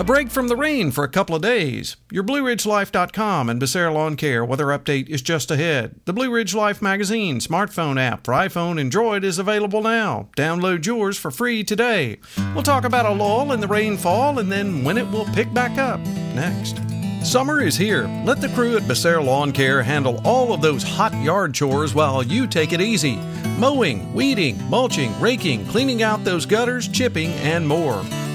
A 0.00 0.04
break 0.04 0.30
from 0.30 0.48
the 0.48 0.56
rain 0.56 0.90
for 0.92 1.04
a 1.04 1.10
couple 1.10 1.36
of 1.36 1.42
days. 1.42 1.98
Your 2.10 2.24
BlueRidgeLife.com 2.24 3.50
and 3.50 3.60
Becerra 3.60 3.92
Lawn 3.92 4.16
Care 4.16 4.42
weather 4.42 4.68
update 4.68 5.10
is 5.10 5.20
just 5.20 5.50
ahead. 5.50 6.00
The 6.06 6.14
Blue 6.14 6.30
Ridge 6.30 6.54
Life 6.54 6.80
magazine 6.80 7.38
smartphone 7.38 8.00
app 8.00 8.24
for 8.24 8.32
iPhone 8.32 8.80
and 8.80 8.90
Droid 8.90 9.24
is 9.24 9.38
available 9.38 9.82
now. 9.82 10.30
Download 10.38 10.86
yours 10.86 11.18
for 11.18 11.30
free 11.30 11.62
today. 11.62 12.18
We'll 12.54 12.62
talk 12.62 12.84
about 12.84 13.04
a 13.04 13.10
lull 13.10 13.52
in 13.52 13.60
the 13.60 13.68
rainfall 13.68 14.38
and 14.38 14.50
then 14.50 14.84
when 14.84 14.96
it 14.96 15.06
will 15.10 15.26
pick 15.26 15.52
back 15.52 15.76
up 15.76 16.00
next. 16.34 16.80
Summer 17.22 17.60
is 17.60 17.76
here. 17.76 18.08
Let 18.24 18.40
the 18.40 18.48
crew 18.48 18.78
at 18.78 18.84
Becerra 18.84 19.22
Lawn 19.22 19.52
Care 19.52 19.82
handle 19.82 20.22
all 20.24 20.54
of 20.54 20.62
those 20.62 20.82
hot 20.82 21.12
yard 21.22 21.52
chores 21.52 21.94
while 21.94 22.22
you 22.22 22.46
take 22.46 22.72
it 22.72 22.80
easy. 22.80 23.16
Mowing, 23.58 24.14
weeding, 24.14 24.66
mulching, 24.70 25.12
raking, 25.20 25.66
cleaning 25.66 26.02
out 26.02 26.24
those 26.24 26.46
gutters, 26.46 26.88
chipping, 26.88 27.32
and 27.32 27.68
more. 27.68 28.02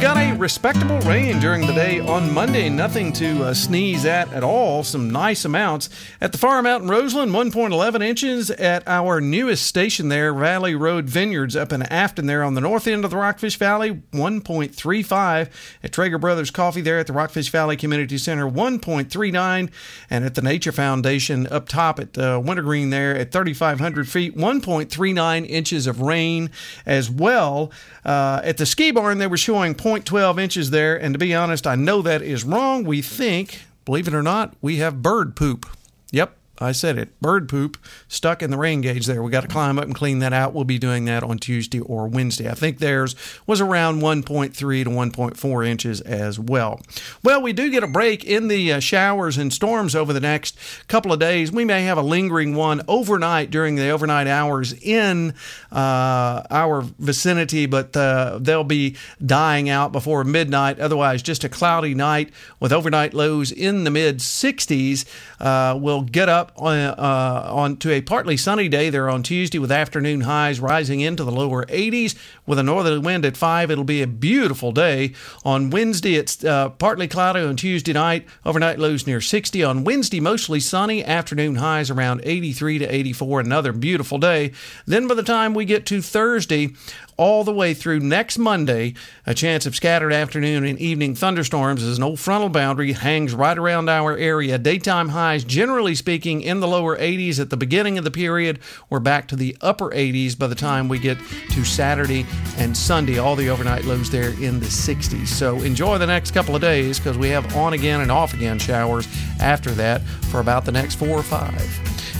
Got 0.00 0.16
a 0.16 0.32
respectable 0.32 0.98
rain 1.00 1.40
during 1.40 1.66
the 1.66 1.74
day 1.74 2.00
on 2.00 2.32
Monday. 2.32 2.70
Nothing 2.70 3.12
to 3.12 3.44
uh, 3.44 3.52
sneeze 3.52 4.06
at 4.06 4.32
at 4.32 4.42
all. 4.42 4.82
Some 4.82 5.10
nice 5.10 5.44
amounts. 5.44 5.90
At 6.22 6.32
the 6.32 6.38
farm 6.38 6.64
out 6.64 6.80
in 6.80 6.88
Roseland, 6.88 7.32
1.11 7.32 8.02
inches. 8.02 8.50
At 8.50 8.82
our 8.88 9.20
newest 9.20 9.66
station 9.66 10.08
there, 10.08 10.32
Valley 10.32 10.74
Road 10.74 11.04
Vineyards 11.04 11.54
up 11.54 11.70
in 11.70 11.82
Afton 11.82 12.24
there 12.24 12.42
on 12.42 12.54
the 12.54 12.62
north 12.62 12.86
end 12.86 13.04
of 13.04 13.10
the 13.10 13.18
Rockfish 13.18 13.58
Valley, 13.58 14.00
1.35. 14.12 15.50
At 15.84 15.92
Trager 15.92 16.18
Brothers 16.18 16.50
Coffee 16.50 16.80
there 16.80 16.98
at 16.98 17.06
the 17.06 17.12
Rockfish 17.12 17.50
Valley 17.50 17.76
Community 17.76 18.16
Center, 18.16 18.48
1.39. 18.50 19.70
And 20.08 20.24
at 20.24 20.34
the 20.34 20.42
Nature 20.42 20.72
Foundation 20.72 21.46
up 21.48 21.68
top 21.68 22.00
at 22.00 22.16
uh, 22.16 22.40
Wintergreen 22.42 22.88
there 22.88 23.14
at 23.14 23.32
3,500 23.32 24.08
feet, 24.08 24.34
1.39 24.34 25.46
inches 25.46 25.86
of 25.86 26.00
rain 26.00 26.48
as 26.86 27.10
well. 27.10 27.70
Uh, 28.02 28.40
at 28.42 28.56
the 28.56 28.64
ski 28.64 28.90
barn, 28.90 29.18
they 29.18 29.26
were 29.26 29.36
showing 29.36 29.74
0.12 29.90 30.40
inches 30.40 30.70
there, 30.70 30.96
and 30.96 31.14
to 31.14 31.18
be 31.18 31.34
honest, 31.34 31.66
I 31.66 31.74
know 31.74 32.02
that 32.02 32.22
is 32.22 32.44
wrong. 32.44 32.84
We 32.84 33.02
think, 33.02 33.62
believe 33.84 34.08
it 34.08 34.14
or 34.14 34.22
not, 34.22 34.54
we 34.60 34.76
have 34.76 35.02
bird 35.02 35.36
poop. 35.36 35.66
Yep, 36.12 36.36
I 36.60 36.72
said 36.72 36.98
it. 36.98 37.18
Bird 37.20 37.48
poop 37.48 37.78
stuck 38.06 38.42
in 38.42 38.50
the 38.50 38.58
rain 38.58 38.82
gauge 38.82 39.06
there. 39.06 39.22
We 39.22 39.30
got 39.30 39.42
to 39.42 39.48
climb 39.48 39.78
up 39.78 39.84
and 39.84 39.94
clean 39.94 40.18
that 40.18 40.34
out. 40.34 40.52
We'll 40.52 40.64
be 40.64 40.78
doing 40.78 41.06
that 41.06 41.22
on 41.22 41.38
Tuesday 41.38 41.80
or 41.80 42.06
Wednesday. 42.06 42.50
I 42.50 42.54
think 42.54 42.78
theirs 42.78 43.16
was 43.46 43.62
around 43.62 44.02
1.3 44.02 44.52
to 44.54 44.64
1.4 44.64 45.66
inches 45.66 46.00
as 46.02 46.38
well. 46.38 46.80
Well, 47.24 47.40
we 47.40 47.54
do 47.54 47.70
get 47.70 47.82
a 47.82 47.86
break 47.86 48.24
in 48.24 48.48
the 48.48 48.74
uh, 48.74 48.80
showers 48.80 49.38
and 49.38 49.52
storms 49.52 49.96
over 49.96 50.12
the 50.12 50.20
next 50.20 50.58
couple 50.86 51.12
of 51.12 51.18
days. 51.18 51.50
We 51.50 51.64
may 51.64 51.84
have 51.84 51.96
a 51.96 52.02
lingering 52.02 52.54
one 52.54 52.82
overnight 52.86 53.50
during 53.50 53.76
the 53.76 53.88
overnight 53.88 54.26
hours 54.26 54.74
in 54.74 55.34
uh, 55.72 56.42
our 56.50 56.82
vicinity, 56.98 57.64
but 57.64 57.96
uh, 57.96 58.38
they'll 58.40 58.64
be 58.64 58.96
dying 59.24 59.70
out 59.70 59.92
before 59.92 60.24
midnight. 60.24 60.78
Otherwise, 60.78 61.22
just 61.22 61.42
a 61.42 61.48
cloudy 61.48 61.94
night 61.94 62.30
with 62.58 62.70
overnight 62.70 63.14
lows 63.14 63.50
in 63.50 63.84
the 63.84 63.90
mid 63.90 64.18
60s. 64.18 65.06
Uh, 65.40 65.78
we'll 65.78 66.02
get 66.02 66.28
up 66.28 66.49
on, 66.56 66.76
uh, 66.76 67.50
on 67.52 67.76
to 67.78 67.90
a 67.90 68.00
partly 68.00 68.36
sunny 68.36 68.68
day 68.68 68.90
there 68.90 69.08
on 69.08 69.22
Tuesday 69.22 69.58
with 69.58 69.72
afternoon 69.72 70.22
highs 70.22 70.60
rising 70.60 71.00
into 71.00 71.24
the 71.24 71.32
lower 71.32 71.64
80s 71.66 72.16
with 72.46 72.58
a 72.58 72.62
northerly 72.62 72.98
wind 72.98 73.24
at 73.24 73.36
5. 73.36 73.70
It'll 73.70 73.84
be 73.84 74.02
a 74.02 74.06
beautiful 74.06 74.72
day. 74.72 75.12
On 75.44 75.70
Wednesday, 75.70 76.14
it's 76.14 76.44
uh, 76.44 76.70
partly 76.70 77.08
cloudy 77.08 77.40
on 77.40 77.56
Tuesday 77.56 77.92
night, 77.92 78.26
overnight 78.44 78.78
lows 78.78 79.06
near 79.06 79.20
60. 79.20 79.62
On 79.62 79.84
Wednesday, 79.84 80.20
mostly 80.20 80.60
sunny, 80.60 81.04
afternoon 81.04 81.56
highs 81.56 81.90
around 81.90 82.20
83 82.24 82.78
to 82.78 82.94
84. 82.94 83.40
Another 83.40 83.72
beautiful 83.72 84.18
day. 84.18 84.52
Then 84.86 85.06
by 85.06 85.14
the 85.14 85.22
time 85.22 85.54
we 85.54 85.64
get 85.64 85.86
to 85.86 86.02
Thursday, 86.02 86.74
all 87.20 87.44
the 87.44 87.52
way 87.52 87.74
through 87.74 88.00
next 88.00 88.38
Monday. 88.38 88.94
A 89.26 89.34
chance 89.34 89.66
of 89.66 89.76
scattered 89.76 90.10
afternoon 90.10 90.64
and 90.64 90.78
evening 90.78 91.14
thunderstorms 91.14 91.82
as 91.82 91.98
an 91.98 92.02
old 92.02 92.18
frontal 92.18 92.48
boundary 92.48 92.92
hangs 92.92 93.34
right 93.34 93.58
around 93.58 93.90
our 93.90 94.16
area. 94.16 94.56
Daytime 94.56 95.10
highs, 95.10 95.44
generally 95.44 95.94
speaking, 95.94 96.39
in 96.42 96.60
the 96.60 96.68
lower 96.68 96.96
80s 96.96 97.38
at 97.38 97.50
the 97.50 97.56
beginning 97.56 97.98
of 97.98 98.04
the 98.04 98.10
period. 98.10 98.58
We're 98.88 99.00
back 99.00 99.28
to 99.28 99.36
the 99.36 99.56
upper 99.60 99.90
80s 99.90 100.38
by 100.38 100.46
the 100.46 100.54
time 100.54 100.88
we 100.88 100.98
get 100.98 101.18
to 101.50 101.64
Saturday 101.64 102.26
and 102.58 102.76
Sunday. 102.76 103.18
All 103.18 103.36
the 103.36 103.48
overnight 103.48 103.84
lows 103.84 104.10
there 104.10 104.30
in 104.30 104.60
the 104.60 104.66
60s. 104.66 105.28
So 105.28 105.60
enjoy 105.60 105.98
the 105.98 106.06
next 106.06 106.32
couple 106.32 106.54
of 106.54 106.60
days 106.60 106.98
because 106.98 107.18
we 107.18 107.28
have 107.28 107.56
on 107.56 107.72
again 107.72 108.00
and 108.00 108.10
off 108.10 108.34
again 108.34 108.58
showers 108.58 109.06
after 109.40 109.70
that 109.72 110.02
for 110.30 110.40
about 110.40 110.64
the 110.64 110.72
next 110.72 110.96
four 110.96 111.10
or 111.10 111.22
five. 111.22 111.60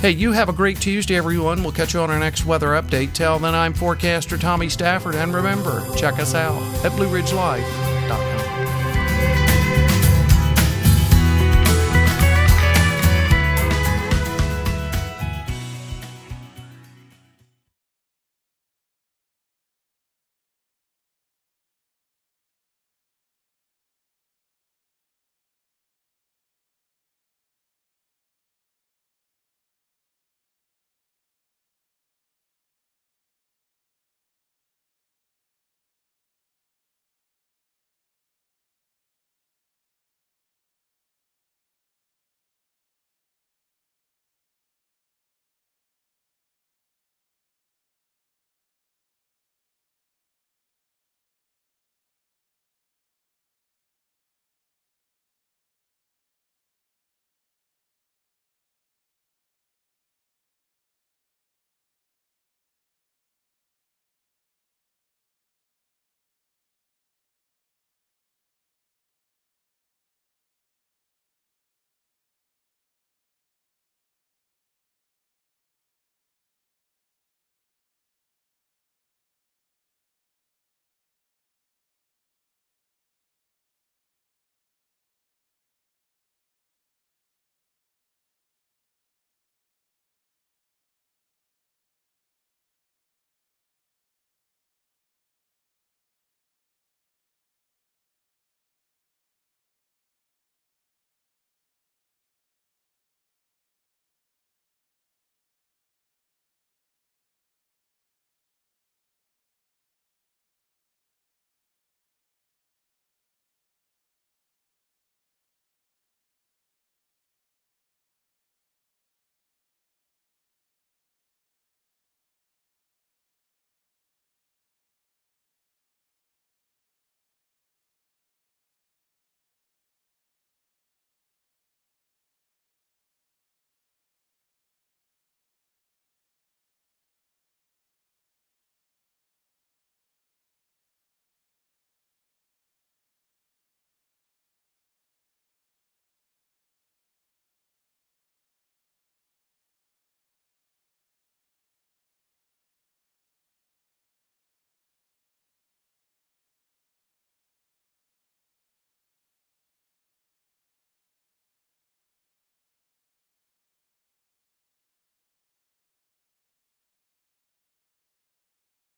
Hey, 0.00 0.12
you 0.12 0.32
have 0.32 0.48
a 0.48 0.52
great 0.54 0.80
Tuesday, 0.80 1.16
everyone. 1.16 1.62
We'll 1.62 1.72
catch 1.72 1.92
you 1.92 2.00
on 2.00 2.10
our 2.10 2.18
next 2.18 2.46
weather 2.46 2.68
update. 2.68 3.12
Till 3.12 3.38
then, 3.38 3.54
I'm 3.54 3.74
forecaster 3.74 4.38
Tommy 4.38 4.70
Stafford, 4.70 5.14
and 5.14 5.34
remember, 5.34 5.84
check 5.94 6.18
us 6.18 6.34
out 6.34 6.62
at 6.84 6.96
Blue 6.96 7.08
Ridge 7.08 7.34
Life. 7.34 7.89